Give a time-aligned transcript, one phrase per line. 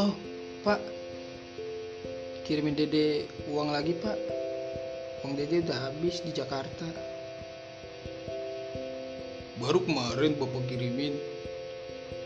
[0.00, 0.16] halo
[0.64, 0.80] pak.
[2.48, 4.16] Kirimin dede uang lagi pak.
[5.20, 6.88] Uang dede udah habis di Jakarta.
[9.60, 11.20] Baru kemarin bapak kirimin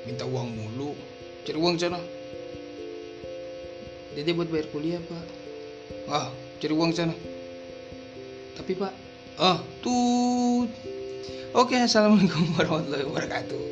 [0.06, 0.94] minta uang mulu.
[1.42, 1.98] Cari uang sana.
[4.14, 5.26] Dede buat bayar kuliah pak.
[6.06, 6.30] Ah
[6.62, 7.14] cari uang sana.
[8.54, 8.94] Tapi pak
[9.42, 10.70] ah tuh
[11.58, 13.62] oke assalamualaikum warahmatullahi wabarakatuh.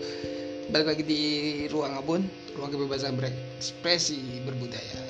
[0.74, 1.22] Balik lagi di
[1.70, 5.02] ruang abon ruang kebebasan berekspresi berbudaya.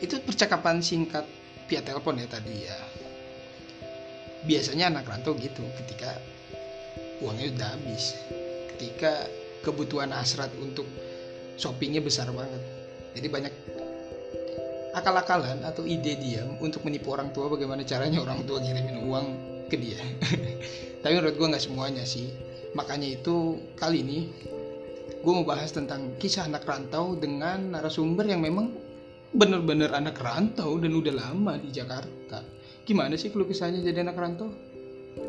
[0.00, 1.24] Itu percakapan singkat
[1.68, 2.78] via telepon ya tadi ya.
[4.44, 6.16] Biasanya anak rantau gitu ketika
[7.20, 8.16] uangnya udah habis.
[8.74, 9.28] Ketika
[9.60, 10.88] kebutuhan hasrat untuk
[11.60, 12.62] shoppingnya besar banget.
[13.12, 13.54] Jadi banyak
[14.96, 19.26] akal-akalan atau ide diam untuk menipu orang tua bagaimana caranya orang tua ngirimin uang
[19.68, 20.00] ke dia.
[21.04, 22.32] Tapi menurut gue nggak semuanya sih.
[22.72, 24.18] Makanya itu kali ini
[25.20, 28.72] gue mau bahas tentang kisah anak rantau dengan narasumber yang memang
[29.30, 32.40] bener-bener anak rantau dan udah lama di Jakarta.
[32.88, 34.48] Gimana sih kalau kisahnya jadi anak rantau?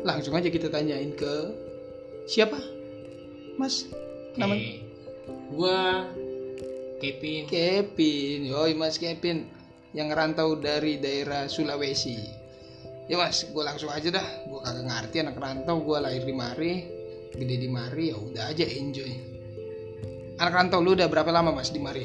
[0.02, 1.32] Langsung aja kita tanyain ke
[2.24, 2.56] siapa?
[3.60, 3.86] Mas
[4.40, 4.56] nama?
[4.56, 4.80] Oke.
[5.52, 6.08] Gua
[6.98, 7.46] Kevin.
[7.46, 8.48] Kevin.
[8.48, 9.46] Yoi mas Kevin.
[9.92, 12.16] Yang ngerantau dari daerah Sulawesi.
[13.12, 14.28] Ya mas gue langsung aja dah.
[14.48, 15.84] Gue kagak ngerti anak rantau.
[15.84, 16.74] Gue lahir di Mari
[17.32, 19.41] gede di Mari ya udah aja enjoy
[20.38, 22.04] anak rantau lu udah berapa lama mas di Mari?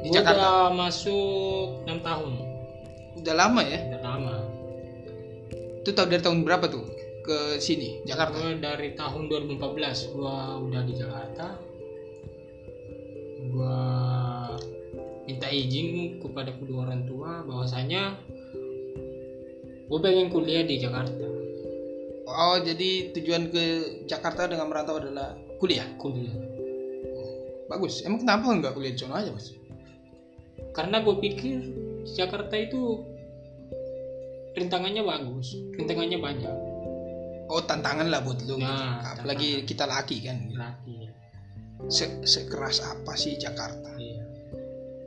[0.00, 0.38] Di Gua Jakarta?
[0.38, 2.32] udah masuk 6 tahun.
[3.16, 3.78] udah lama ya?
[3.90, 4.36] Udah lama.
[5.82, 6.84] itu tahun dari tahun berapa tuh?
[7.26, 8.38] Ke sini Jakarta?
[8.38, 11.46] Gua dari tahun 2014 gua udah di Jakarta.
[13.50, 13.78] Gua
[15.26, 18.14] minta izin kepada kedua orang tua bahwasanya
[19.86, 21.26] gue pengen kuliah di Jakarta.
[22.26, 23.62] Oh jadi tujuan ke
[24.06, 25.86] Jakarta dengan merantau adalah kuliah?
[25.98, 26.55] Kuliah
[27.66, 28.02] bagus.
[28.06, 29.52] Emang kenapa nggak kuliah di sana aja mas?
[30.72, 31.58] Karena gue pikir
[32.06, 33.02] Jakarta itu
[34.56, 36.54] rintangannya bagus rintangannya banyak.
[37.46, 38.66] Oh tantangan lah buat lu gitu.
[38.66, 41.06] Nah, apalagi kita laki kan laki.
[41.92, 43.94] Se- sekeras apa sih Jakarta?
[44.00, 44.24] Iya.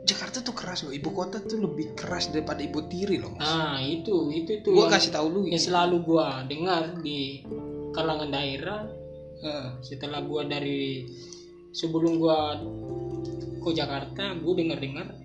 [0.08, 0.94] Jakarta tuh keras loh.
[0.96, 3.44] Ibu kota tuh lebih keras daripada ibu tiri loh mas.
[3.44, 5.68] Nah itu itu tuh gua kasih tahu lu yang ini.
[5.68, 7.44] selalu gua dengar di
[7.92, 8.82] kalangan daerah.
[9.40, 9.68] Heeh.
[9.80, 11.08] setelah gua dari
[11.80, 12.60] sebelum gua
[13.64, 15.16] ke Jakarta gua dengar-dengar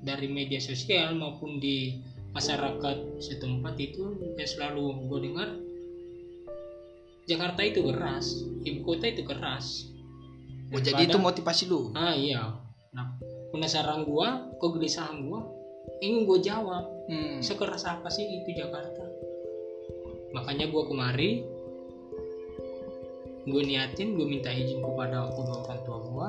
[0.00, 2.00] dari media sosial maupun di
[2.32, 5.48] masyarakat setempat itu yang selalu gua dengar
[7.28, 9.86] Jakarta itu keras ibu kota itu keras.
[10.70, 11.90] Oh jadi itu motivasi lu?
[11.94, 12.58] Ah iya.
[12.94, 13.06] Nah
[13.54, 15.44] penasaran gua kegelisahan gua
[16.00, 16.84] ingin gua jawab.
[17.10, 17.42] Hmm.
[17.42, 19.02] sekeras apa sih itu Jakarta?
[20.30, 21.42] Makanya gua kemari
[23.46, 26.28] gue niatin gue minta izin kepada kedua orang tua gua.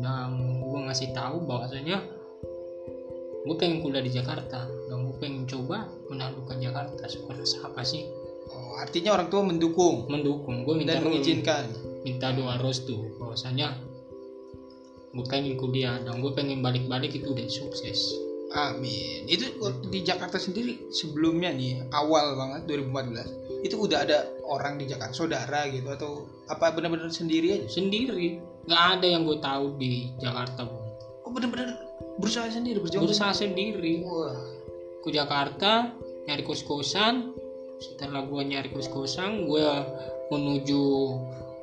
[0.00, 2.00] Dan gue ngasih tahu bahwasanya
[3.40, 8.06] gue pengen kuliah di Jakarta dan gue pengen coba menaklukkan Jakarta sekeras apa sih?
[8.50, 10.08] Oh, artinya orang tua mendukung?
[10.08, 10.64] Mendukung.
[10.64, 11.64] Gue minta dan mengizinkan?
[12.06, 13.18] Minta doa restu.
[13.20, 13.76] Bahwasanya
[15.10, 19.30] gue pengen kuliah dan gue pengen balik-balik itu udah sukses amin.
[19.30, 19.54] Itu
[19.86, 25.68] di Jakarta sendiri sebelumnya nih awal banget 2014 itu udah ada orang di Jakarta saudara
[25.68, 27.66] gitu atau apa benar-benar sendiri aja?
[27.68, 28.40] Sendiri.
[28.66, 30.88] Nggak ada yang gue tahu di Jakarta Bung.
[31.24, 31.78] oh benar-benar
[32.16, 34.02] berusaha sendiri berjuang berusaha sendiri?
[34.02, 34.34] wah.
[35.00, 35.94] Ke Jakarta
[36.28, 37.32] nyari kos kosan
[37.80, 39.68] setelah gue nyari kos kosan gue
[40.28, 40.82] menuju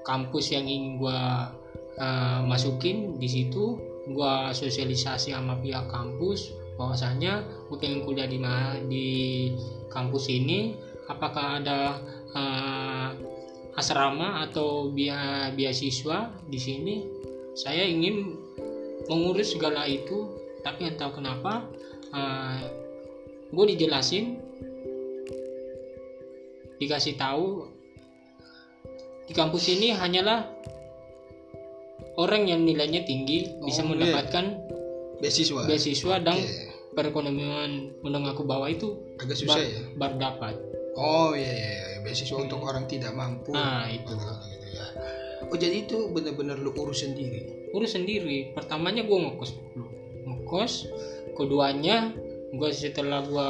[0.02, 1.20] kampus yang ingin gue
[2.00, 3.78] uh, masukin di situ.
[4.08, 8.38] Gue sosialisasi sama pihak kampus bahwasanya gue pengen kuliah di
[8.88, 9.08] di
[9.90, 10.78] kampus ini
[11.10, 11.98] apakah ada
[12.38, 13.10] uh,
[13.78, 16.96] asrama atau bia beasiswa di sini
[17.58, 18.38] saya ingin
[19.10, 21.66] mengurus segala itu tapi entah kenapa
[23.54, 24.38] gue dijelasin
[26.78, 27.70] dikasih tahu
[29.28, 30.50] di kampus ini hanyalah
[32.18, 33.90] orang yang nilainya tinggi bisa Oh, iya.
[33.94, 34.46] mendapatkan
[35.22, 36.38] beasiswa beasiswa dan.
[36.98, 39.82] Perekonomian menengah ke bawah itu agak susah bar- ya?
[39.94, 40.56] baru dapat
[40.98, 41.98] oh iya iya iya.
[42.02, 43.54] beasiswa untuk orang tidak mampu.
[43.54, 44.12] Nah itu.
[44.18, 44.86] Oh, gitu ya.
[45.48, 47.70] oh jadi itu benar-benar lu urus sendiri?
[47.72, 48.52] Urus sendiri.
[48.58, 49.88] Pertamanya gue ngekos dulu.
[50.28, 50.74] Ngekos
[51.38, 52.12] keduanya
[52.52, 53.50] gue setelah gue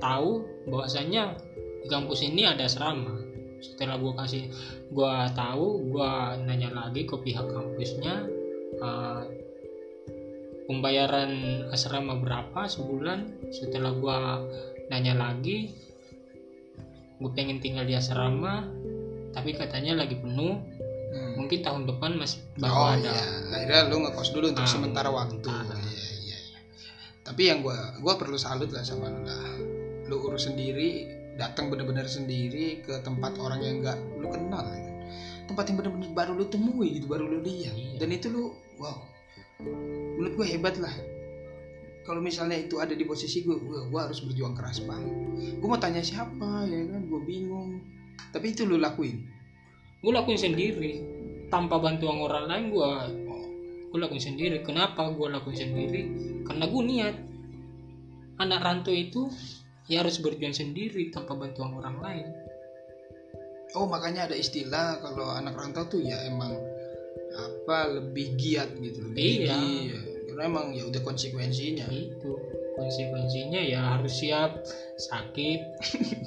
[0.00, 0.30] tahu
[0.72, 1.36] bahwasanya
[1.84, 3.20] di kampus ini ada asrama.
[3.60, 4.48] Setelah gue kasih
[4.88, 6.12] gue tahu gue
[6.48, 8.24] nanya lagi ke pihak kampusnya
[8.80, 9.20] eh,
[10.70, 11.30] pembayaran
[11.68, 14.18] asrama berapa sebulan setelah gue
[14.86, 15.74] nanya lagi
[17.18, 18.70] gue pengen tinggal di asrama
[19.34, 20.62] tapi katanya lagi penuh
[21.10, 21.42] Hmm.
[21.42, 24.70] mungkin tahun depan masih baru oh ada iya akhirnya lu ngekos dulu untuk Ah.
[24.70, 25.66] sementara waktu Ah.
[25.66, 26.58] iya iya iya
[27.26, 29.58] tapi yang gua gua perlu salut lah sama lu lah
[30.06, 34.94] lu urus sendiri datang bener-bener sendiri ke tempat orang yang nggak lu kenal ya kan.
[35.50, 37.98] tempat yang bener-bener baru lu temui gitu baru lu lihat Iya.
[37.98, 39.02] dan itu lu wow
[39.64, 40.92] menurut gua hebat lah.
[42.04, 45.14] Kalau misalnya itu ada di posisi gue, gue, gua harus berjuang keras banget.
[45.60, 47.78] Gue mau tanya siapa ya kan, gue bingung.
[48.32, 49.20] Tapi itu lu lakuin.
[50.00, 50.92] gue lakuin sendiri.
[51.52, 52.90] Tanpa bantuan orang lain gue
[53.90, 54.62] gue lakuin sendiri.
[54.62, 56.02] Kenapa gue lakuin sendiri?
[56.46, 57.16] Karena gue niat.
[58.40, 59.28] Anak rantau itu
[59.90, 62.26] ya harus berjuang sendiri tanpa bantuan orang lain.
[63.74, 66.54] Oh makanya ada istilah kalau anak rantau tuh ya emang
[67.30, 69.56] apa lebih giat gitu lebih Iya.
[69.56, 69.98] gigi.
[70.30, 72.30] karena emang ya udah konsekuensinya itu
[72.74, 74.62] konsekuensinya ya harus siap
[74.98, 75.60] sakit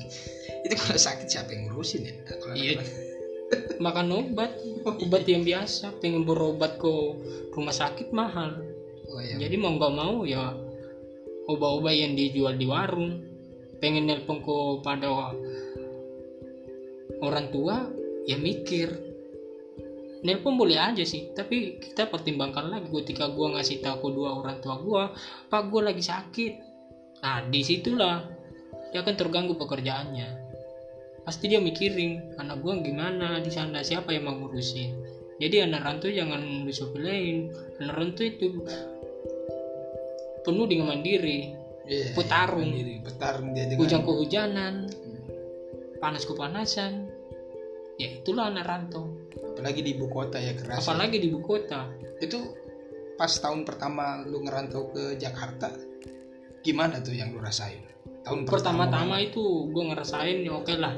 [0.65, 2.79] itu kalau sakit siapa yang ngurusin ya Kalau Iya.
[3.85, 4.51] makan obat
[4.85, 6.93] obat yang biasa pengen berobat ke
[7.53, 8.57] rumah sakit mahal
[9.11, 9.37] oh, iya.
[9.37, 10.57] jadi mau nggak mau ya
[11.45, 13.19] obat-obat yang dijual di warung
[13.77, 15.35] pengen nelpon ke pada
[17.19, 17.87] orang tua
[18.25, 18.89] ya mikir
[20.23, 21.31] nelpon boleh aja sih.
[21.35, 25.03] Tapi kita pertimbangkan lagi ketika gua ngasih tahu ke dua orang tua gua
[25.51, 26.53] pak gua lagi sakit.
[27.23, 28.23] Nah di situlah
[28.91, 30.41] dia akan terganggu pekerjaannya.
[31.23, 33.39] Pasti dia mikirin anak gua gimana?
[33.43, 34.95] Di sana siapa yang mau ngurusin?
[35.37, 37.51] Jadi anak rantau jangan disepelein
[37.83, 38.63] anak rantau itu
[40.43, 42.71] penuh dengan mandiri Iya, petarung.
[42.71, 44.73] iya, petarung dia dengan hujan kehujanan
[45.99, 47.11] panas kepanasan.
[47.99, 49.11] Ya itulah anak rantau
[49.63, 50.79] apalagi di ibu kota ya keras ya.
[50.83, 51.87] apalagi di ibu kota.
[52.19, 52.51] Itu
[53.15, 55.71] pas tahun pertama lu ngerantau ke Jakarta
[56.59, 57.79] gimana tuh yang lu rasain?
[58.27, 60.91] Tahun pertama-tama itu gue ngerasain ya oke lah.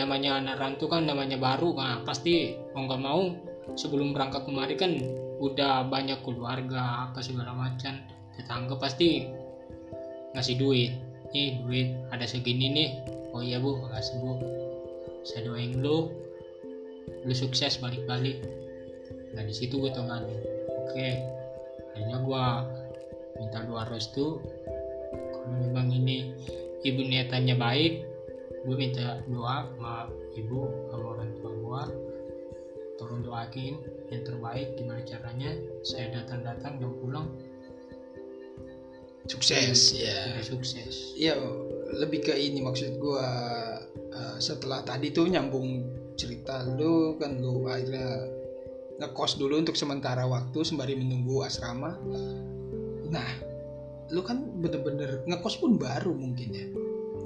[0.00, 3.36] Namanya anak rantau kan namanya baru nah pasti mau nggak mau
[3.76, 4.96] sebelum berangkat kemari kan
[5.44, 8.00] udah banyak keluarga apa segala macam.
[8.32, 9.28] Tetangga pasti
[10.32, 10.92] ngasih duit.
[11.36, 12.90] Nih duit ada segini nih.
[13.36, 14.40] Oh iya bu makasih bu.
[15.20, 16.23] Saya doain lu
[17.24, 18.44] lu sukses balik-balik.
[19.34, 20.40] Nah di situ gue tonganin
[20.84, 21.08] oke
[21.94, 22.44] akhirnya gue
[23.40, 24.38] minta doa restu
[25.10, 26.30] kalau memang ini
[26.86, 27.94] ibu niatannya baik
[28.64, 30.06] gue minta doa sama
[30.38, 31.82] ibu sama orang tua gue
[32.94, 33.74] tolong doakin
[34.10, 35.50] yang terbaik gimana caranya
[35.82, 37.28] saya datang-datang dan pulang.
[39.24, 40.36] Sukses ya.
[40.36, 41.16] jadi sukses.
[41.16, 41.40] Iya,
[41.96, 43.24] lebih ke ini maksud gua
[43.96, 48.30] eh, setelah tadi tuh nyambung cerita lu kan lu akhirnya
[49.02, 51.98] ngekos dulu untuk sementara waktu sembari menunggu asrama.
[53.10, 53.30] Nah,
[54.14, 56.66] lu kan bener-bener ngekos pun baru mungkin ya,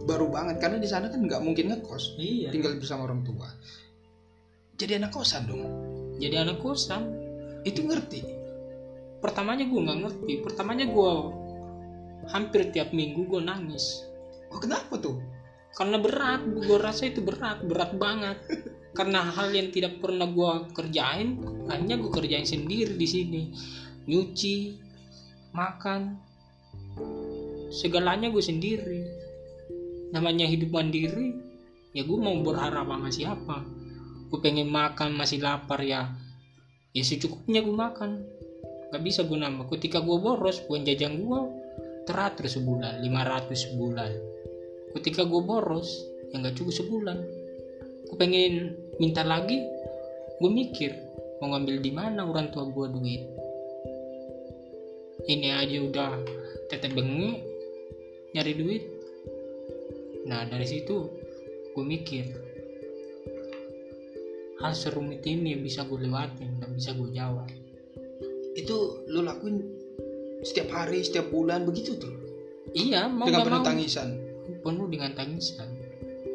[0.08, 2.49] baru banget karena di sana kan nggak mungkin ngekos, iya.
[2.49, 3.49] Tinggal bersama orang tua.
[4.79, 5.62] Jadi anak kosan dong,
[6.17, 7.26] jadi anak kosan.
[7.67, 8.40] Itu ngerti.
[9.19, 10.32] pertamanya gue nggak ngerti.
[10.46, 11.12] Pertamanya gue
[12.31, 14.06] hampir tiap minggu gue nangis.
[14.55, 15.19] Oh kenapa tuh?
[15.75, 16.43] karena berat.
[16.46, 17.62] Gue rasa itu berat.
[17.67, 18.38] Berat banget
[18.99, 21.39] karena hal yang tidak pernah gue kerjain
[21.71, 23.43] hanya gue kerjain sendiri di sini.
[24.11, 24.75] Nyuci
[25.55, 26.19] makan
[27.71, 29.06] segalanya gue sendiri.
[30.11, 31.31] Namanya hidup mandiri
[31.95, 33.62] ya gue mau berharap sama siapa?
[34.35, 36.11] Gue pengen makan masih lapar ya.
[36.90, 38.26] Ya secukupnya gue makan.
[38.90, 39.78] Gak bisa gue nambah.
[39.78, 41.40] Ketika gue boros uang jajan gue
[42.02, 44.11] teratur sebulan 500 sebulan.
[44.99, 46.02] Ketika gue boros
[46.35, 47.19] ya nggak cukup sebulan.
[48.11, 49.62] Gue pengen minta lagi
[50.38, 50.93] gue mikir
[51.38, 53.23] mau ngambil di mana orang tua gue duit.
[55.28, 56.11] Ini aja udah
[56.71, 57.38] tetep bengi
[58.35, 58.85] nyari duit.
[60.26, 60.97] Nah dari situ
[61.75, 62.26] gue mikir
[64.59, 67.47] hal serumit ini bisa gue lewatin dan bisa gue jawab.
[68.59, 69.62] Itu lu lakuin
[70.43, 72.14] setiap hari, setiap bulan begitu tuh,
[72.75, 73.67] iya mau dengan penuh mau.
[73.67, 74.09] tangisan.
[74.62, 75.71] penuh dengan tangisan.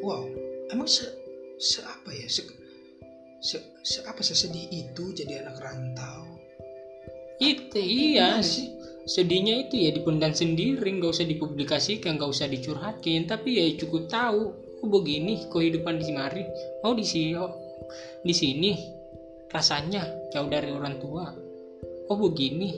[0.03, 0.27] Wow,
[0.71, 1.07] emang se,
[1.59, 2.27] se apa ya?
[2.29, 2.43] Se,
[3.41, 6.33] se, se apa sesedih itu jadi anak rantau?
[7.41, 8.71] itu iya sih?
[9.03, 14.55] sedihnya itu ya dipendam sendiri nggak usah dipublikasikan nggak usah dicurhatin tapi ya cukup tahu
[14.79, 16.43] kok begini kehidupan di mari
[16.87, 17.51] oh di sini oh,
[18.23, 18.71] di sini
[19.51, 21.35] rasanya jauh dari orang tua
[22.07, 22.71] oh begini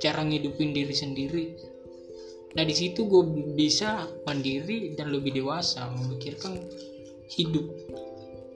[0.00, 1.44] cara ngidupin diri sendiri
[2.56, 6.64] nah di situ gue bisa mandiri dan lebih dewasa memikirkan
[7.28, 7.68] hidup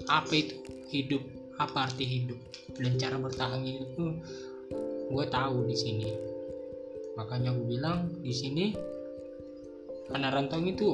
[0.09, 0.54] apa itu?
[0.90, 1.23] Hidup.
[1.61, 2.38] Apa arti hidup?
[2.78, 4.06] Dan cara bertahan hidup itu
[5.12, 6.09] gue tahu di sini.
[7.18, 8.73] Makanya gue bilang di sini
[10.12, 10.90] anak rantau itu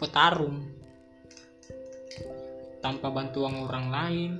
[0.00, 0.72] petarung.
[2.84, 4.30] Tanpa bantuan orang lain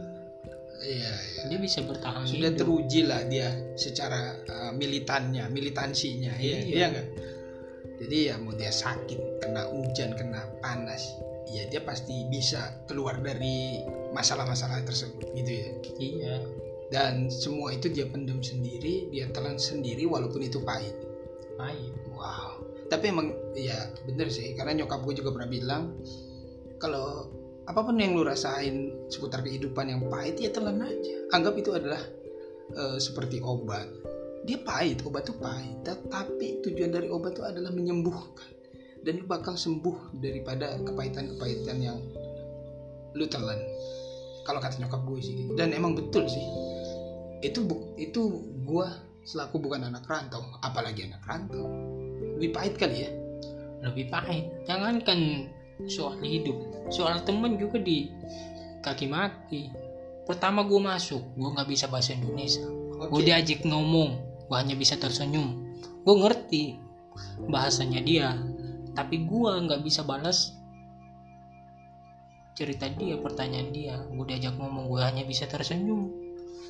[0.84, 1.42] iya, iya.
[1.48, 2.60] dia bisa bertahan sudah hidup.
[2.60, 6.36] teruji lah dia secara uh, militannya militansinya.
[6.36, 6.86] Iya Iya.
[6.92, 7.04] iya
[8.04, 11.14] jadi ya mau dia sakit kena hujan kena panas
[11.48, 13.82] ya dia pasti bisa keluar dari
[14.14, 15.68] masalah-masalah tersebut gitu ya.
[15.98, 16.36] Iya.
[16.92, 20.94] Dan semua itu dia pendam sendiri dia telan sendiri walaupun itu pahit.
[21.58, 22.60] Baik wow.
[22.88, 25.82] Tapi emang ya bener sih karena nyokap gue juga pernah bilang
[26.78, 27.28] kalau
[27.64, 31.14] apa pun yang lu rasain seputar kehidupan yang pahit ya telan aja.
[31.32, 32.00] Anggap itu adalah
[32.72, 33.88] eh, seperti obat.
[34.44, 38.54] Dia pahit obat itu pahit tapi tujuan dari obat itu adalah menyembuhkan
[39.04, 42.00] dan lu bakal sembuh daripada kepahitan-kepahitan yang
[43.12, 43.60] lu telan.
[44.44, 45.52] Kalau kata nyokap gue sih gitu.
[45.56, 46.44] dan emang betul sih.
[47.44, 48.86] Itu bu- itu gue
[49.24, 51.64] selaku bukan anak rantau apalagi anak rantau
[52.40, 53.10] lebih pahit kali ya.
[53.84, 54.48] Lebih pahit.
[54.64, 55.48] Jangankan
[55.88, 56.56] soal hidup
[56.88, 58.08] soal temen juga di
[58.84, 59.72] kaki maki
[60.24, 62.64] pertama gue masuk gue nggak bisa bahasa Indonesia.
[63.10, 63.26] Gue Oke.
[63.28, 64.10] diajak ngomong
[64.48, 65.76] gue hanya bisa tersenyum.
[66.04, 66.76] Gue ngerti
[67.48, 68.28] bahasanya dia
[68.94, 70.54] tapi gue nggak bisa balas
[72.54, 73.98] cerita dia pertanyaan dia.
[73.98, 76.06] Gue diajak ngomong gue hanya bisa tersenyum.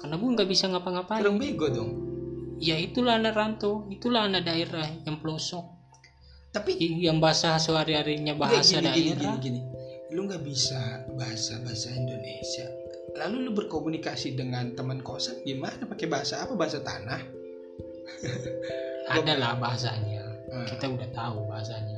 [0.01, 1.21] Karena gue nggak bisa ngapa-ngapain.
[1.21, 1.91] Kurang bego dong.
[2.59, 3.85] Ya itulah anak rantau.
[3.93, 5.69] Itulah anak daerah yang pelosok.
[6.57, 9.37] Tapi yang bahasa sehari-harinya bahasa Nggak, gini, daerah.
[9.37, 9.61] gini, gini, gini.
[10.15, 12.67] lu nggak bisa bahasa bahasa Indonesia.
[13.19, 15.85] Lalu lu berkomunikasi dengan teman kosan gimana?
[15.85, 16.55] Pakai bahasa apa?
[16.55, 17.21] Bahasa tanah?
[19.19, 20.25] Ada lah bahasanya.
[20.55, 20.71] Hmm.
[20.71, 21.94] kita udah tahu bahasanya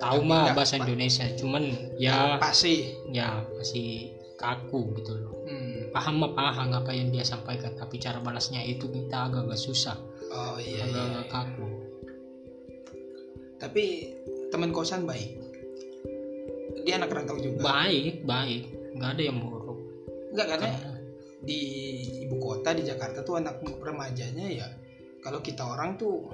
[0.00, 1.62] tahu mah nggak- bahasa Indonesia cuman
[2.00, 2.96] ya pasti.
[3.12, 5.34] Ya masih kaku gitu loh.
[5.44, 5.90] Hmm.
[5.90, 9.98] paham mah paham apa yang dia sampaikan tapi cara balasnya itu kita agak-agak susah.
[10.30, 10.84] Oh iya, iya.
[10.86, 11.66] agak-agak kaku.
[13.60, 13.84] Tapi
[14.48, 15.36] teman kosan baik.
[16.86, 17.60] Dia anak rantau juga.
[17.60, 18.62] Baik baik.
[18.96, 19.78] Nggak ada yang buruk.
[20.30, 20.98] Enggak karena Karena-
[21.40, 21.60] di
[22.28, 24.68] ibu kota di Jakarta tuh anak remajanya ya
[25.24, 26.28] kalau kita orang tuh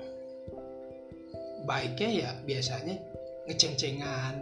[1.62, 2.98] baiknya ya biasanya
[3.46, 4.34] ngeceng-cengan.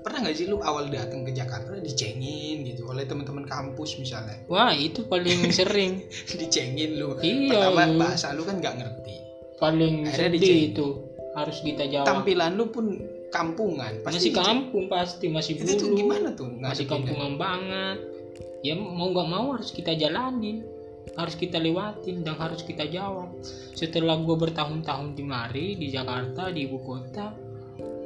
[0.00, 4.38] Pernah nggak sih lu awal datang ke Jakarta dicengin gitu oleh teman-teman kampus misalnya?
[4.46, 6.06] Wah itu paling sering.
[6.30, 7.18] Dicengin lu.
[7.18, 7.50] Iya.
[7.50, 9.16] Pertama bahasa lu kan nggak ngerti.
[9.56, 10.70] Paling Akhirnya sedih dicengin.
[10.70, 10.86] itu
[11.34, 12.06] harus kita jawab.
[12.06, 12.86] Tampilan lu pun
[13.26, 15.98] kampungan masih pasti diceng- kampung pasti masih itu tuh bulu.
[15.98, 16.46] gimana tuh?
[16.48, 16.88] Masih ngadepinnya?
[16.94, 17.98] kampungan banget.
[18.62, 20.62] Ya mau nggak mau harus kita jalanin.
[21.14, 23.30] Harus kita lewatin dan harus kita jawab.
[23.74, 27.30] Setelah gue bertahun-tahun di mari di Jakarta di ibu kota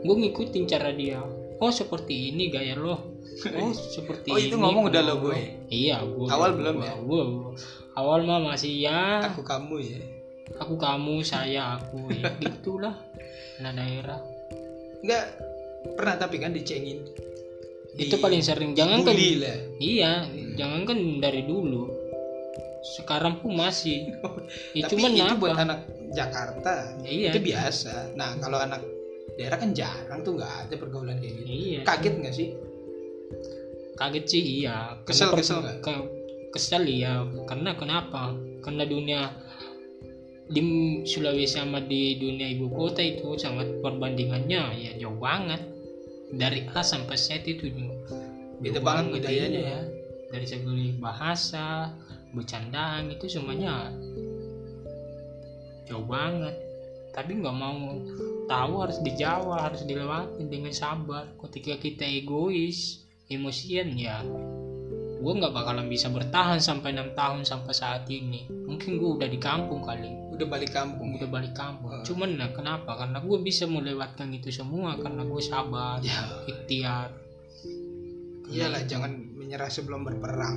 [0.01, 1.21] gue ngikutin cara dia.
[1.61, 2.97] Oh seperti ini gaya lo.
[3.53, 5.37] Oh seperti Oh, itu ini ngomong udah gua- lo gue?
[5.69, 6.95] iya gue Awal belum ya?
[6.99, 7.23] gue
[7.93, 9.21] awal mah masih ya.
[9.29, 10.01] Aku kamu ya.
[10.59, 12.33] Aku kamu saya aku ya.
[12.43, 12.97] Gitulah.
[13.61, 14.19] Anak daerah.
[15.01, 15.25] Nggak
[15.97, 17.05] pernah tapi kan dicengin.
[17.93, 18.73] Itu paling sering.
[18.73, 19.57] Jangan kan lah.
[19.77, 20.25] Iya,
[20.57, 21.93] jangan kan dari dulu.
[22.81, 24.09] Sekarang pun masih.
[24.75, 25.37] Ya tapi cuman itu apa?
[25.37, 25.81] buat anak
[26.11, 26.73] Jakarta.
[27.05, 27.31] Iya.
[27.31, 28.15] itu biasa.
[28.17, 28.81] Nah kalau anak
[29.39, 31.81] daerah kan jarang tuh nggak ada pergaulan kayak gitu Iya.
[31.85, 32.49] kaget nggak sih
[34.01, 34.97] Kaget sih iya.
[35.05, 36.09] Kesel- Karena kesel ke-
[36.57, 37.21] kesel iya.
[37.45, 38.33] Karena kenapa?
[38.65, 39.29] Karena dunia
[40.49, 40.61] di
[41.05, 45.61] Sulawesi sama di dunia ibu kota itu sangat perbandingannya ya jauh banget.
[46.33, 47.69] Dari A sampai Z itu
[48.57, 49.81] Beda banget budayanya iya.
[50.33, 51.93] Dari segi bahasa,
[52.33, 53.93] bercandaan itu semuanya
[55.85, 56.55] jauh banget
[57.11, 57.99] tapi nggak mau
[58.51, 61.31] tahu harus dijawab harus dilewati dengan sabar.
[61.39, 64.27] Ketika kita egois emosian ya
[65.21, 68.49] gue nggak bakalan bisa bertahan sampai enam tahun sampai saat ini.
[68.49, 70.09] Mungkin gue udah di kampung kali.
[70.33, 71.93] Udah balik kampung udah balik kampung.
[71.93, 72.01] Ah.
[72.01, 72.97] cuman nah kenapa?
[72.97, 76.25] Karena gue bisa melewatkan itu semua karena gue sabar ya.
[76.49, 77.13] ikhtiar.
[78.51, 80.57] Iyalah jangan menyerah sebelum berperang.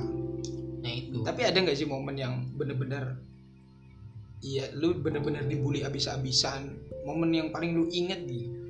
[0.80, 1.20] Nah itu.
[1.20, 3.20] Tapi ada nggak sih momen yang bener-bener
[4.44, 6.76] iya lu bener-bener dibully abis-abisan.
[7.08, 8.64] Momen yang paling lu inget gitu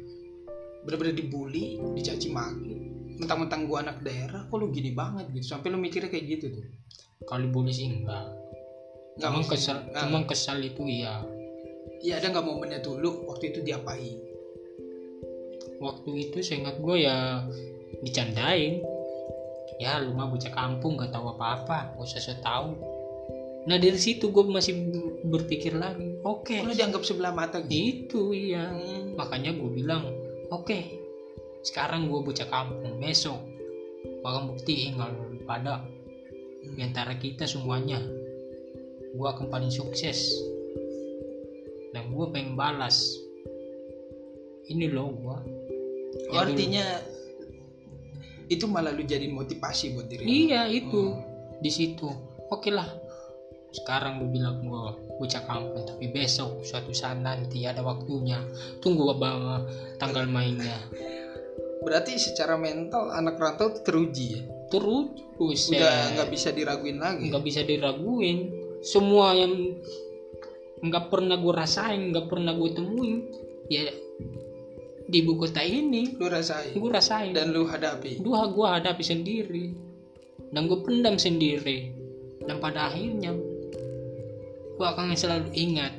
[0.84, 2.72] bener-bener dibully dicaci maki.
[3.16, 5.56] Mentang-mentang gua anak daerah kok lu gini banget gitu?
[5.56, 6.66] Sampai lu mikirnya kayak gitu tuh.
[7.24, 8.28] Kalau boleh sih enggak.
[9.16, 10.02] Nggak Cuma maksud- kesal, nggak.
[10.04, 11.24] cuma kesal itu iya.
[12.04, 13.00] iya ada nggak momennya tuh?
[13.00, 14.20] Lu waktu itu diapain?
[15.80, 17.48] Waktu itu seingat gue ya
[18.04, 18.84] dicandain.
[19.80, 22.78] Ya lu mah bocah kampung gak tahu apa-apa, gak usah so tahu.
[23.64, 24.76] Nah dari situ gue masih
[25.24, 28.68] berpikir lagi, oke, lu dianggap sebelah mata gitu itu iya.
[28.68, 29.16] Hmm.
[29.16, 30.04] Makanya gue bilang,
[30.52, 30.78] oke,
[31.64, 33.40] sekarang gue bocah kampung, besok
[34.20, 35.84] bakal buktiin kalau pada
[36.60, 38.00] di antara kita semuanya,
[39.16, 40.32] gue akan paling sukses.
[41.92, 43.16] Dan gue pengen balas.
[44.68, 45.38] Ini loh gue.
[46.32, 47.04] Oh, artinya
[48.48, 51.16] itu malah lu jadi motivasi buat diri iya itu
[51.64, 52.08] di situ
[52.52, 52.88] oke lah
[53.74, 58.38] sekarang lu bilang gua bocah kampung tapi besok suatu saat nanti ada waktunya.
[58.78, 59.66] Tunggu bawa
[59.98, 60.78] tanggal mainnya.
[61.82, 64.42] Berarti secara mental anak rantau teruji ya?
[64.70, 65.76] Terus buset.
[65.76, 67.28] udah nggak bisa diraguin lagi?
[67.28, 68.54] Nggak bisa diraguin.
[68.80, 69.74] Semua yang
[70.84, 73.24] nggak pernah gue rasain nggak pernah gue temuin
[73.72, 73.88] ya
[75.04, 76.16] di ibu kota ini.
[76.16, 76.72] Lu rasain?
[76.72, 77.36] Gue rasain.
[77.36, 78.22] Dan lu hadapi?
[78.22, 79.66] Dua gue hadapi sendiri.
[80.48, 81.92] Dan gue pendam sendiri.
[82.44, 83.36] Dan pada akhirnya
[84.74, 85.94] gue akan selalu ingat.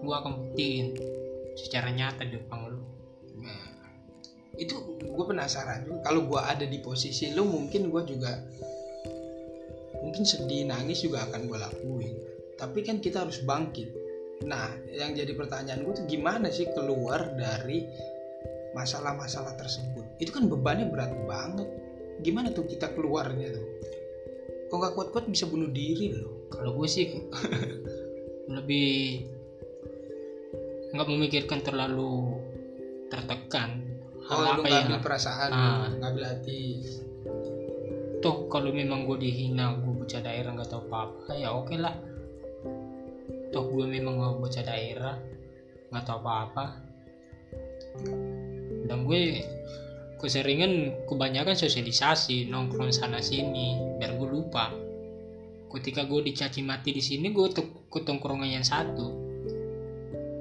[0.00, 0.96] Gue akan buktiin
[1.56, 2.80] secara nyata di depan lu.
[3.40, 3.64] Nah,
[4.60, 6.04] itu gue penasaran juga.
[6.04, 8.32] Kalau gue ada di posisi lu mungkin gue juga
[10.00, 12.14] mungkin sedih nangis juga akan gue lakuin.
[12.60, 13.88] Tapi kan kita harus bangkit.
[14.44, 17.88] Nah yang jadi pertanyaan gue tuh gimana sih keluar dari
[18.76, 20.20] masalah-masalah tersebut?
[20.20, 21.68] Itu kan bebannya berat banget.
[22.20, 23.68] Gimana tuh kita keluarnya tuh?
[24.68, 27.06] Kok nggak kuat-kuat bisa bunuh diri loh kalau gue sih
[28.56, 29.22] lebih
[30.90, 32.34] nggak memikirkan terlalu
[33.06, 33.86] tertekan
[34.26, 35.86] hal oh, apa yang ngambil perasaan Ah.
[35.98, 36.82] ngambil hati.
[38.20, 41.94] Toh kalau memang gue dihina gue bocah daerah nggak tahu apa apa ya oke lah.
[43.50, 45.16] Toh gue memang mau bocah daerah
[45.90, 46.64] nggak tahu apa apa
[48.86, 49.42] dan gue
[50.22, 54.70] keseringan kebanyakan sosialisasi nongkrong sana sini biar gue lupa
[55.70, 57.46] ketika gue dicaci mati di sini gue
[57.86, 59.06] ke tongkrongan yang satu.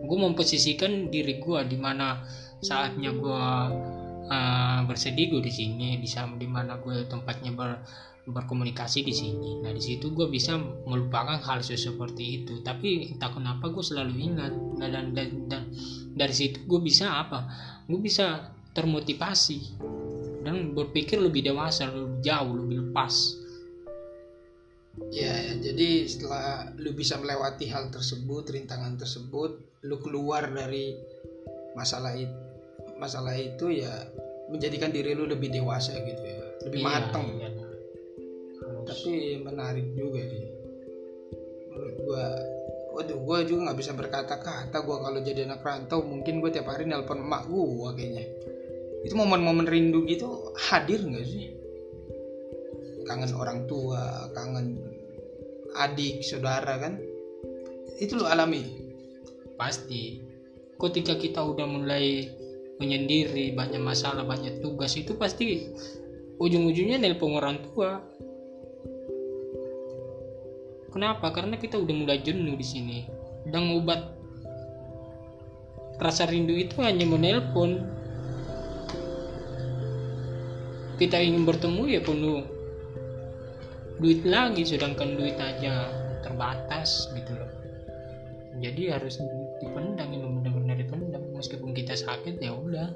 [0.09, 2.25] Gue memposisikan diri gue di mana
[2.59, 3.45] saatnya gue
[4.25, 7.77] uh, bersedih gue di sini di di mana gue tempatnya ber,
[8.25, 9.61] berkomunikasi di sini.
[9.61, 12.65] Nah di situ gue bisa melupakan hal seperti itu.
[12.65, 14.53] Tapi entah kenapa gue selalu ingat.
[14.81, 15.63] Nah, dan, dan, dan
[16.17, 17.45] dari situ gue bisa apa?
[17.85, 19.77] Gue bisa termotivasi
[20.41, 23.13] dan berpikir lebih dewasa lebih jauh lebih lepas
[25.09, 30.91] Ya, jadi setelah lu bisa melewati hal tersebut, rintangan tersebut, lu keluar dari
[31.73, 32.35] masalah itu,
[32.99, 33.89] masalah itu ya
[34.51, 37.27] menjadikan diri lu lebih dewasa gitu ya, lebih Iya, mateng.
[37.37, 37.49] iya.
[38.89, 39.13] Tapi
[39.45, 40.45] menarik juga sih.
[41.69, 42.25] Menurut gua,
[42.97, 44.77] waduh, gua juga nggak bisa berkata-kata.
[44.81, 48.25] Gua kalau jadi anak rantau, mungkin gua tiap hari nelpon emak gua kayaknya.
[49.05, 51.58] Itu momen-momen rindu gitu hadir nggak sih?
[53.09, 54.77] Kangen orang tua, kangen
[55.73, 57.01] adik, saudara kan?
[57.97, 58.85] Itu lu alami.
[59.57, 60.21] pasti.
[60.79, 62.31] Ketika kita udah mulai
[62.79, 65.67] menyendiri banyak masalah banyak tugas itu pasti
[66.39, 67.99] ujung-ujungnya nelpon orang tua.
[70.93, 71.35] Kenapa?
[71.35, 72.99] Karena kita udah mulai jenuh di sini.
[73.43, 74.15] Dan obat
[75.99, 77.83] rasa rindu itu hanya menelpon
[80.95, 82.58] kita ingin bertemu ya penuh
[83.99, 87.51] duit lagi sedangkan duit aja terbatas gitu loh.
[88.59, 89.19] Jadi harus
[89.59, 92.91] dipendam ini benar-benar dipendam meskipun kita sakit ya udah.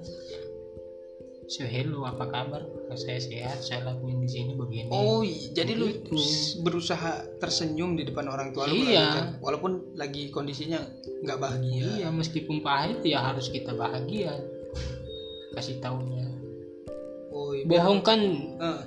[1.45, 2.63] So hello apa kabar?
[2.95, 4.87] Saya sehat saya lakuin di sini begini.
[4.89, 6.15] Oh, jadi lu Begitu.
[6.15, 9.11] s- berusaha tersenyum di depan orang tua lu Iya.
[9.11, 10.79] walaupun- walaupun lagi kondisinya
[11.21, 11.83] nggak bahagia.
[11.99, 14.39] iya meskipun pahit ya harus kita bahagia.
[15.51, 16.25] Kasih taunya.
[17.29, 17.67] Oh, iya.
[17.67, 18.19] bohong kan
[18.57, 18.81] Eh,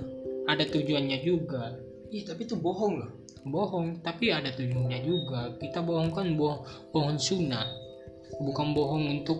[0.47, 1.77] ada tujuannya juga
[2.11, 3.11] iya, tapi itu bohong loh.
[3.47, 5.55] bohong tapi ada tujuannya juga.
[5.55, 7.63] Kita bohong kan boh bohong sunnah
[8.43, 9.39] bukan bohong untuk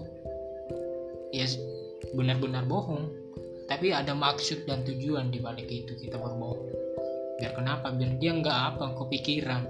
[1.36, 1.44] ya
[2.16, 3.12] benar-benar bohong.
[3.68, 6.72] Tapi ada maksud dan tujuan di balik itu kita berbohong.
[7.38, 7.92] Biar kenapa?
[7.92, 9.64] Biar dia nggak apa kepikiran.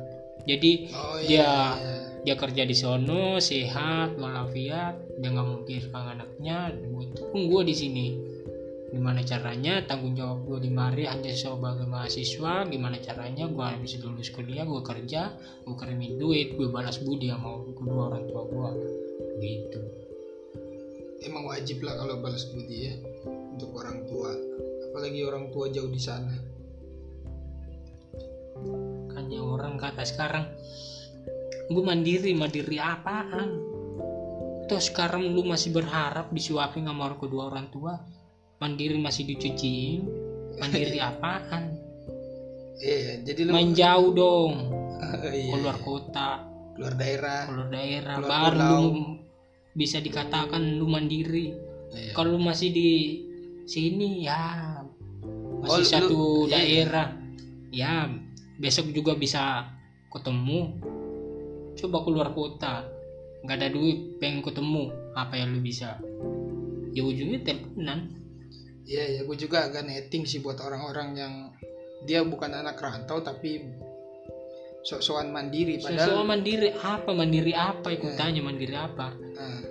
[0.46, 1.94] Jadi Oh Dia- iya.
[2.24, 8.06] dia kerja di sono sehat walafiat dia nggak memikirkan anaknya itu pun gue di sini
[8.88, 12.64] gimana caranya tanggung jawab gue di mari hanya sebagai mahasiswa?
[12.72, 15.36] Gimana caranya gue habis lulus kuliah gue kerja
[15.68, 18.70] gue kirimin duit gue balas budi sama kedua orang tua gue
[19.44, 19.82] gitu.
[21.28, 22.94] Emang wajib lah kalau balas budi ya
[23.28, 24.32] untuk orang tua.
[24.88, 26.36] Apalagi orang tua jauh di sana.
[29.14, 30.50] hanya orang kata sekarang
[31.68, 33.60] gue mandiri mandiri apaan?
[34.72, 38.00] Toh sekarang lu masih berharap disuapin sama orang kedua orang tua
[38.58, 40.02] mandiri masih dicuciin.
[40.58, 41.78] Mandiri apaan?
[42.78, 44.54] Iya, jadi lu main jauh dong.
[44.98, 46.42] Iya, keluar kota.
[46.74, 47.46] Keluar daerah.
[47.46, 48.82] keluar daerah Keluar baru pulau.
[48.82, 48.86] lu
[49.74, 51.54] bisa dikatakan lu mandiri.
[51.88, 52.12] Iya.
[52.12, 52.92] kalau lu masih di
[53.64, 54.76] sini ya
[55.62, 56.52] masih Oh, lu- satu iya.
[56.52, 57.08] daerah.
[57.70, 57.94] Ya
[58.58, 59.70] besok juga bisa
[60.10, 60.82] ketemu.
[61.76, 62.90] Coba keluar kota.
[63.46, 64.90] Nggak ada duit pengen ketemu.
[65.14, 66.02] Apa yang lu bisa?
[66.92, 68.10] Ya ujungnya teleponan
[68.88, 71.34] Iya ya, gue juga agak netting sih buat orang-orang yang
[72.08, 73.60] dia bukan anak rantau tapi
[74.88, 77.10] sok-sokan mandiri Padahal padahal mandiri apa?
[77.12, 78.18] Mandiri apa ikut Eh.
[78.18, 78.40] tanya?
[78.40, 79.12] Mandiri apa?
[79.12, 79.62] Nah,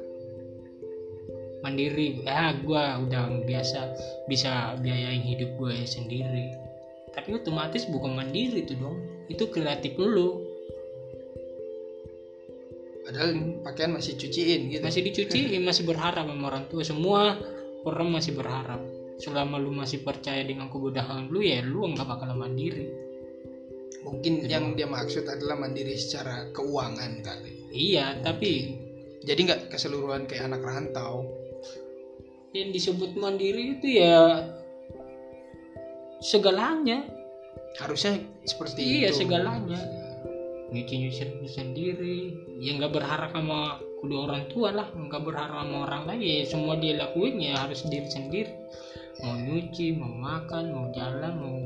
[1.65, 3.79] mandiri ya gua udah biasa
[4.29, 6.53] bisa biayain hidup gue sendiri.
[7.17, 9.01] Tapi otomatis bukan mandiri tuh dong
[9.33, 10.45] itu kreatif lu.
[13.09, 14.85] Padahal pakaian masih cuciin gitu.
[14.85, 17.41] Masih dicuci masih berharap sama orang tua semua
[17.87, 18.83] orang masih berharap
[19.17, 22.89] selama lu masih percaya dengan kebodohan lu ya lu nggak bakal mandiri.
[24.05, 27.67] Mungkin yang dia maksud adalah mandiri secara keuangan kali.
[27.73, 28.77] Iya tapi
[29.25, 31.27] jadi nggak keseluruhan kayak anak rantau.
[32.53, 34.47] Yang disebut mandiri itu ya
[36.21, 37.05] segalanya.
[37.77, 39.25] Harusnya seperti iya itu.
[39.25, 39.81] segalanya.
[40.71, 42.19] Nyuci nyuci sendiri.
[42.63, 44.89] Ya nggak berharap sama kedua orang tua lah.
[44.95, 46.21] Nggak berharap sama orang lain.
[46.23, 48.53] Ya semua dia lakuin ya harus diri sendiri
[49.23, 51.57] mau nyuci mau makan mau jalan mau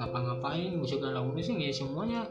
[0.00, 2.26] ngapa-ngapain mau segala urusan ya semuanya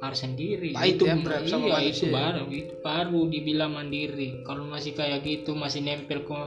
[0.00, 0.74] harus sendiri.
[0.74, 4.42] Pahit itu ya, Brad, sama iya, itu baru itu baru dibilang mandiri.
[4.42, 6.38] Kalau masih kayak gitu masih nempel ke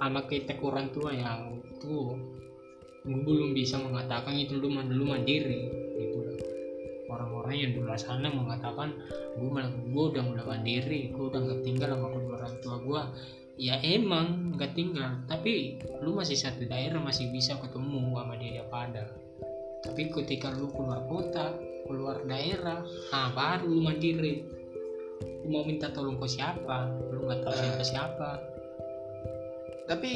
[0.00, 2.16] sama kita ke orang tua yang itu
[3.02, 5.68] gue belum bisa mengatakan itu lu dulu mandiri.
[5.98, 6.22] Gitu
[7.12, 8.96] orang-orang yang di luar sana mengatakan
[9.36, 13.02] gue malah gue udah mulai mandiri gue udah nggak tinggal sama kedua orang tua gue
[13.56, 15.22] ya emang nggak tinggal.
[15.28, 19.22] Tapi lu masih satu daerah masih bisa ketemu sama dia pada
[19.82, 21.58] tapi ketika lu keluar kota
[21.90, 24.46] keluar daerah nah baru lu mandiri.
[25.42, 26.86] Lu mau minta tolong ke siapa?
[27.10, 28.30] Lu nggak tahu siapa siapa.
[29.90, 30.12] Tapi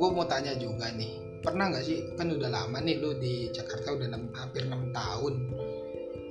[0.00, 1.44] gue mau tanya juga nih.
[1.44, 5.34] Pernah nggak sih kan udah lama nih lu di Jakarta udah enam- hampir enam tahun.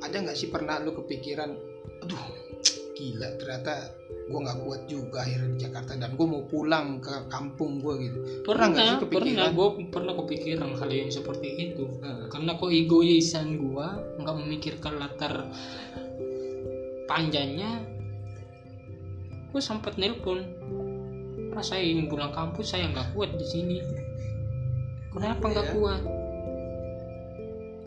[0.02, 1.54] Ada nggak sih pernah lu kepikiran
[2.00, 2.26] aduh
[2.98, 3.94] gila ternyata
[4.30, 8.18] gue nggak kuat juga akhirnya di Jakarta dan gue mau pulang ke kampung gue gitu.
[8.46, 9.02] Pernah nggak sih pernah.
[9.10, 9.50] Kepikiran?
[9.58, 11.86] gue pernah kepikiran hal yang seperti itu.
[12.00, 15.50] Nah, karena kok egoisan gua nggak memikirkan latar
[17.10, 17.82] panjangnya
[19.50, 20.46] gue sempat nelpon
[21.50, 23.82] pas saya ingin pulang kampus saya nggak kuat di sini.
[25.10, 25.74] Kenapa nggak Iya.
[25.74, 26.02] kuat?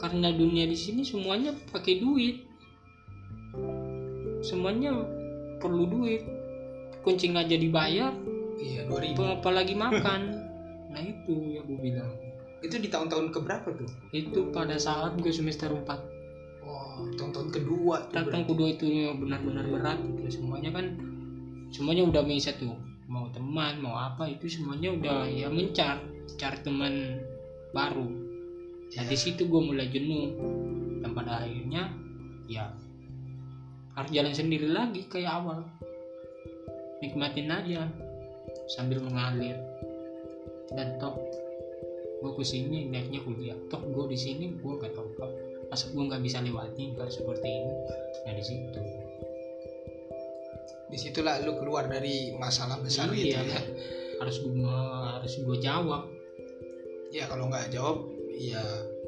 [0.02, 2.42] Karena dunia di sini semuanya pakai duit.
[4.42, 5.07] Semuanya
[5.62, 6.27] perlu duit.
[7.07, 8.11] Kuncing aja dibayar
[8.62, 10.20] iya 2000 apa- apalagi makan.
[10.92, 12.12] Nah itu yang gue bilang.
[12.61, 13.88] Itu di tahun-tahun keberapa tuh?
[14.12, 15.88] Itu pada saat gue semester 4
[16.62, 20.38] oh tahun-tahun kedua tuh datang kedua itu benar-benar berat gitu.
[20.38, 21.01] Semuanya kan
[21.72, 22.77] semuanya udah bisa tuh.
[23.09, 26.05] Mau teman mau apa itu semuanya udah ya mencar
[26.37, 27.25] cari teman
[27.72, 28.07] baru.
[28.92, 30.37] Nah di situ gue mulai jenuh.
[31.01, 31.88] Dan pada akhirnya
[32.46, 32.68] ya
[33.92, 35.61] harus jalan sendiri lagi kayak awal.
[37.05, 37.90] Nikmatin aja
[38.70, 39.59] sambil mengalir.
[40.72, 41.18] Dan toh
[42.22, 43.59] gue ke sini niatnya kuliah.
[43.68, 45.28] Toh gue di sini gue gak tahu apa.
[45.72, 47.74] Masa gue nggak bisa lewatin hal seperti ini?
[48.28, 48.81] Nah di situ.
[50.92, 53.40] Di situlah lu keluar dari masalah besar Iya.
[53.40, 53.61] itu ya.
[54.20, 54.78] harus gue
[55.18, 56.07] harus gue jawab.
[57.11, 58.62] Ya kalau nggak jawab ya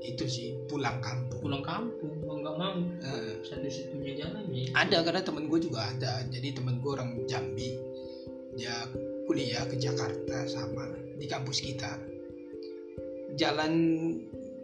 [0.04, 1.40] itu sih pulang kampung.
[1.40, 2.13] Pulang kampung
[2.54, 4.66] mau nggak mau Eh, satu-satunya jalan ya.
[4.78, 6.22] Ada karena temen gue juga ada.
[6.30, 7.74] Jadi temen gue orang Jambi.
[8.54, 8.86] Dia
[9.26, 11.98] kuliah ke Jakarta sama di kampus kita.
[13.34, 13.72] Jalan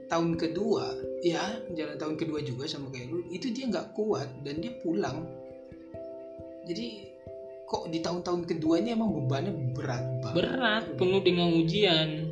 [0.07, 0.91] tahun kedua
[1.23, 1.43] ya
[1.75, 3.27] jalan tahun kedua juga sama kayak lu.
[3.35, 5.27] Itu dia nggak kuat dan dia pulang.
[6.71, 7.11] Jadi
[7.67, 10.37] kok di tahun-tahun kedua ini emang bebannya berat banget.
[10.39, 12.31] Berat penuh dengan ujian.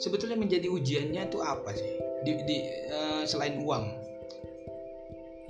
[0.00, 3.84] Sebetulnya menjadi ujiannya itu apa sih di, di- eh, selain uang.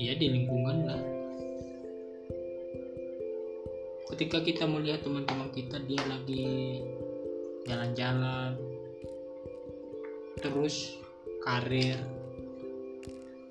[0.01, 1.03] Ya di lingkungan lah.
[4.11, 6.81] Ketika kita melihat teman-teman kita dia lagi
[7.69, 8.57] jalan-jalan
[10.41, 10.97] terus
[11.45, 12.01] karir.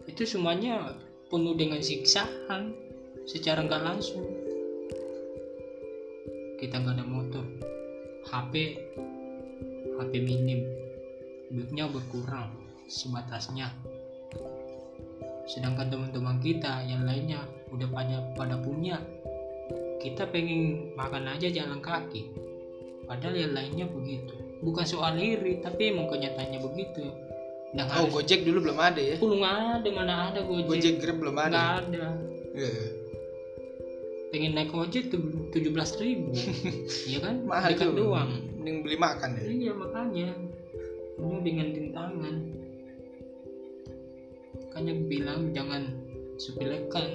[0.10, 0.98] Itu semuanya
[1.30, 2.74] penuh dengan siksaan
[3.30, 4.26] secara nggak langsung.
[6.60, 7.46] Kita nggak ada motor
[8.28, 8.54] HP
[9.96, 10.64] HP minim
[11.50, 12.59] duitnya berkurang
[12.90, 13.70] sebatasnya.
[15.46, 18.98] Sedangkan teman-teman kita yang lainnya udah pada pada punya.
[20.02, 22.34] Kita pengen makan aja jalan kaki.
[23.06, 24.34] Padahal yang lainnya begitu.
[24.62, 27.06] Bukan soal iri tapi emang kenyataannya begitu.
[27.70, 29.16] Dan oh harus Gojek dulu belum ada ya?
[29.22, 32.06] Belum ada mana ada gojek, Gojek Grab belum nggak ada ada.
[32.58, 32.74] Iya.
[34.30, 36.30] pengen naik ojek tuh tujuh belas ribu.
[37.14, 37.46] Ya kan?
[37.50, 37.98] Mahal dekat tuh.
[37.98, 38.30] doang.
[38.62, 40.30] Mending beli makan ya iya makanya.
[41.18, 42.36] Penuh dengan rintangan
[44.70, 45.84] makanya bilang jangan
[46.38, 47.10] sepelekan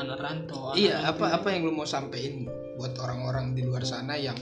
[0.00, 1.12] anak rantau anak Iya, rantau.
[1.12, 2.48] apa apa yang lu mau sampein
[2.80, 4.36] buat orang-orang di luar sana yang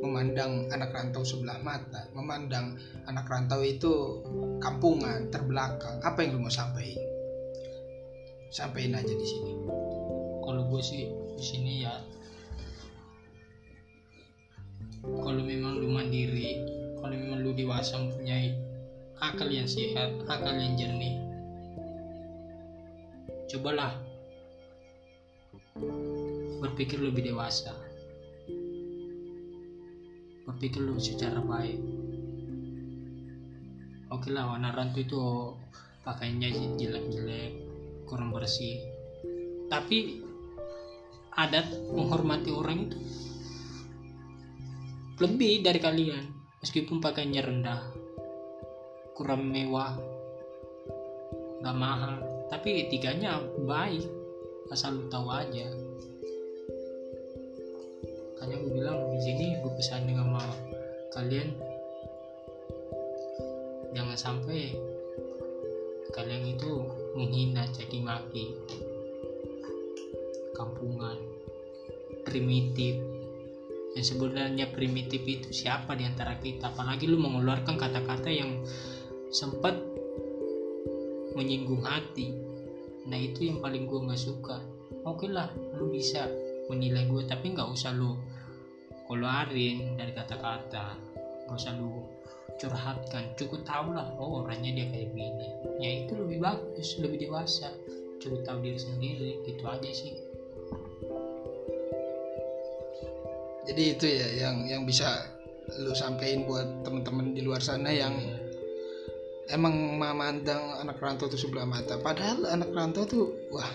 [0.00, 4.24] memandang anak rantau sebelah mata memandang anak rantau itu
[4.64, 7.04] kampungan terbelakang apa yang lu mau sampaikan
[8.48, 9.52] sampaikan aja di sini.
[10.40, 11.04] Kalau gue sih
[11.36, 11.92] di sini ya.
[15.04, 16.64] Kalau memang lu mandiri
[16.96, 18.56] kalau memang lu dewasa mempunyai
[19.20, 21.27] akal yang sehat akal yang jernih
[23.48, 23.96] cobalah
[26.60, 27.72] berpikir lebih dewasa.
[30.44, 31.80] Berpikir lu secara baik.
[34.08, 35.20] Oke lah warna rantu itu
[36.04, 37.52] pakaiannya jelek-jelek
[38.08, 38.80] kurang bersih.
[39.68, 40.24] Tapi
[41.36, 42.98] adat menghormati orang itu
[45.18, 46.24] lebih dari kalian
[46.62, 47.80] meskipun pakaiannya rendah
[49.18, 49.98] kurang mewah
[51.62, 54.08] gak mahal tapi etikanya baik
[54.72, 55.68] asal lu tahu aja.
[58.36, 60.44] Makanya gue bilang di sini gue pesan sama
[61.12, 61.48] kalian
[63.96, 64.76] jangan sampai
[66.12, 66.70] kalian itu
[67.16, 68.46] menghina caci maki.
[70.56, 71.16] Kampungan
[72.26, 72.98] primitif.
[73.96, 76.70] Yang sebenarnya primitif itu siapa di antara kita?
[76.70, 78.62] Apalagi lu mengeluarkan kata-kata yang
[79.32, 79.74] sempat
[81.36, 82.32] menyinggung hati.
[83.08, 84.60] Nah itu yang paling gue nggak suka.
[85.04, 86.28] Oke lah lu bisa
[86.68, 88.16] menilai gue tapi nggak usah lu
[89.08, 90.96] keluarin dari kata-kata.
[91.48, 92.04] Nggak usah lu
[92.58, 93.32] curhatkan.
[93.36, 95.48] Cukup tahu lah oh orangnya dia kayak gini.
[95.80, 97.72] Ya itu lebih bagus lebih dewasa.
[98.18, 100.14] Cukup tahu diri sendiri gitu aja sih.
[103.68, 105.28] Jadi itu ya yang yang bisa
[105.76, 108.16] lu sampein buat temen-temen di luar sana yang
[109.48, 111.96] emang memandang anak rantau tuh sebelah mata.
[112.00, 113.68] Padahal anak rantau tuh wah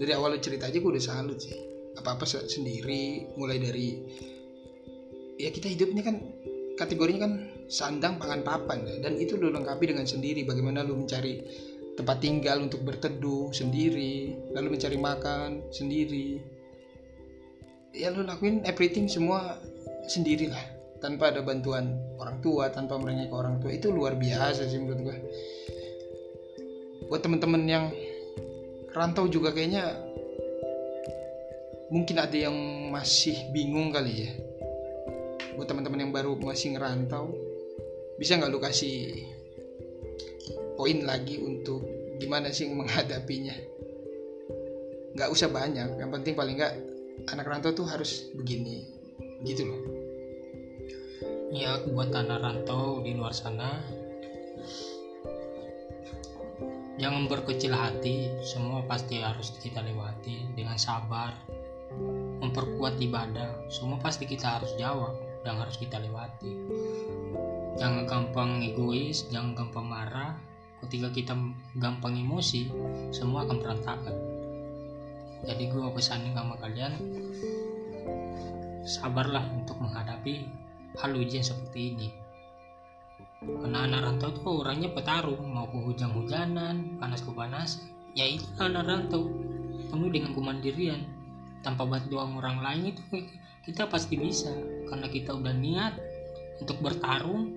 [0.00, 1.56] dari awal cerita aja gue udah salut sih.
[2.00, 3.88] Apa apa sendiri mulai dari
[5.36, 6.16] ya kita hidup ini kan
[6.80, 7.32] kategorinya kan
[7.68, 8.96] sandang pangan papan ya.
[9.04, 10.48] dan itu lu lengkapi dengan sendiri.
[10.48, 11.44] Bagaimana lu mencari
[12.00, 16.40] tempat tinggal untuk berteduh sendiri lalu mencari makan sendiri.
[17.92, 19.60] Ya lu lakuin everything semua
[20.08, 24.78] sendiri lah tanpa ada bantuan orang tua tanpa merengek orang tua itu luar biasa sih
[24.78, 25.16] menurut gue
[27.10, 27.84] buat temen-temen yang
[28.94, 29.98] rantau juga kayaknya
[31.90, 32.54] mungkin ada yang
[32.94, 34.32] masih bingung kali ya.
[35.58, 37.34] Buat teman-teman yang baru masih ngerantau
[38.16, 39.26] bisa nggak lu kasih
[40.78, 41.82] poin lagi untuk
[42.22, 43.58] gimana sih menghadapinya?
[45.18, 46.74] Nggak usah banyak yang penting paling nggak
[47.34, 48.86] anak rantau tuh harus begini
[49.42, 49.99] gitu loh
[51.50, 53.82] ya buat anak rantau di luar sana.
[56.94, 61.34] Jangan berkecil hati semua pasti harus kita lewati dengan sabar.
[62.38, 66.54] Memperkuat ibadah semua pasti kita harus jawab dan harus kita lewati.
[67.82, 70.38] Jangan gampang egois jangan gampang marah.
[70.86, 71.34] Ketika kita
[71.76, 72.70] gampang emosi
[73.10, 74.16] semua akan berantakan.
[75.50, 76.94] Jadi gue pesanin sama kalian
[78.84, 80.60] sabarlah untuk menghadapi
[80.98, 82.08] hal ujian seperti ini.
[83.40, 87.80] Karena anak rantau tuh orangnya petarung mau ke hujan-hujanan panas panas
[88.12, 89.30] ya itu anak rantau
[89.88, 91.00] penuh dengan kemandirian.
[91.60, 93.02] Tanpa bantuan orang lain itu
[93.64, 94.52] kita pasti bisa
[94.88, 95.94] karena kita udah niat
[96.60, 97.56] untuk bertarung.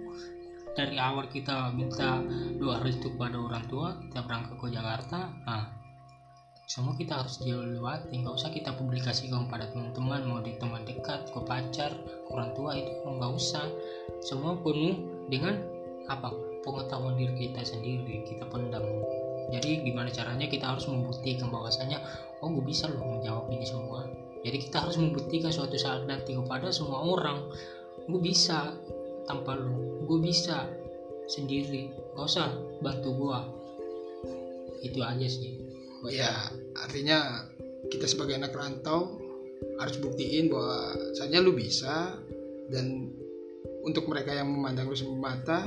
[0.73, 2.17] Dari awal kita minta
[2.57, 5.29] doa restu kepada orang tua kita berangkat ke Jakarta.
[5.45, 5.82] Nah
[6.73, 11.37] semua kita harus lewati nggak usah kita publikasikan kepada teman-teman mau di teman dekat ke
[11.45, 13.69] pacar ke orang tua itu nggak usah.
[14.25, 14.97] Semua penuh
[15.29, 15.61] dengan
[16.09, 16.33] apa?
[16.65, 18.81] Pengetahuan diri kita sendiri kita pendam.
[19.53, 22.01] Jadi gimana caranya kita harus membuktikan bahwasanya
[22.41, 24.09] oh gue bisa loh menjawab ini semua.
[24.41, 27.53] Jadi kita harus membuktikan suatu saat nanti kepada semua orang
[28.09, 28.73] gue bisa
[29.29, 30.65] tanpa lo gue bisa
[31.29, 31.93] sendiri.
[32.17, 32.49] Gak usah
[32.81, 33.37] bantu gue
[34.89, 35.62] itu aja sih
[36.11, 36.31] ya
[36.83, 37.47] artinya
[37.87, 39.19] kita sebagai anak rantau
[39.79, 42.19] harus buktiin bahwa saja lu bisa
[42.67, 43.11] dan
[43.83, 45.59] untuk mereka yang memandang lu sebelah mata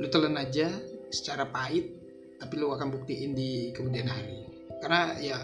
[0.00, 0.68] lu telan aja
[1.08, 1.98] secara pahit
[2.38, 4.46] tapi lu akan buktiin di kemudian hari.
[4.78, 5.38] Karena ya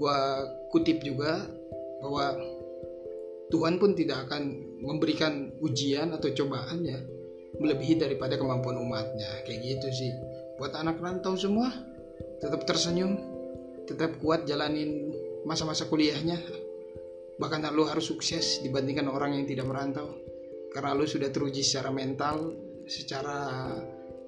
[0.00, 1.44] gua kutip juga
[2.00, 2.36] bahwa
[3.52, 4.42] Tuhan pun tidak akan
[4.82, 6.98] memberikan ujian atau cobaan ya
[7.60, 9.44] melebihi daripada kemampuan umatnya.
[9.44, 10.12] Kayak gitu sih.
[10.56, 11.68] Buat anak rantau semua
[12.40, 13.16] tetap tersenyum,
[13.88, 15.14] tetap kuat jalanin
[15.46, 16.38] masa-masa kuliahnya.
[17.36, 20.16] Bahkan lu harus sukses dibandingkan orang yang tidak merantau.
[20.72, 22.52] Karena lu sudah teruji secara mental,
[22.88, 23.70] secara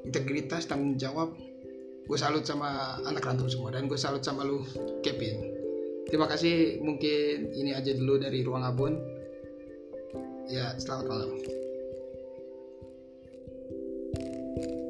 [0.05, 1.33] integritas, tanggung jawab.
[2.09, 4.65] Gue salut sama anak rantau semua dan gue salut sama lu
[5.05, 5.45] Kevin.
[6.09, 8.97] Terima kasih mungkin ini aja dulu dari Ruang Abon.
[10.49, 11.31] Ya, selamat malam.
[14.09, 14.88] thank you